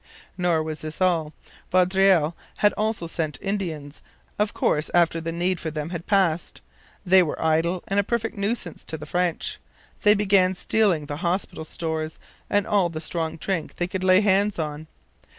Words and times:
Nor 0.35 0.63
was 0.63 0.79
this 0.79 0.99
all. 0.99 1.31
Vaudreuil 1.71 2.35
had 2.55 2.73
also 2.73 3.05
sent 3.05 3.37
Indians, 3.39 4.01
of 4.39 4.51
course 4.51 4.89
after 4.95 5.21
the 5.21 5.31
need 5.31 5.59
for 5.59 5.69
them 5.69 5.91
had 5.91 6.07
passed. 6.07 6.59
They 7.05 7.21
were 7.21 7.39
idle 7.39 7.83
and 7.87 7.99
a 7.99 8.03
perfect 8.03 8.35
nuisance 8.35 8.83
to 8.85 8.97
the 8.97 9.05
French. 9.05 9.59
They 10.01 10.15
began 10.15 10.55
stealing 10.55 11.05
the 11.05 11.17
hospital 11.17 11.65
stores 11.65 12.17
and 12.49 12.65
all 12.65 12.89
the 12.89 12.99
strong 12.99 13.37
drink 13.37 13.75
they 13.75 13.85
could 13.85 14.03
lay 14.03 14.21
hands 14.21 14.57
on. 14.57 14.87